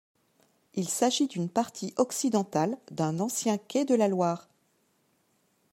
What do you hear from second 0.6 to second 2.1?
Il s'agit d'une partie